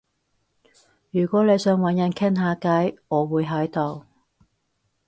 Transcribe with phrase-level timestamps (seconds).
[1.11, 4.07] 如果你想搵人傾下偈，我會喺度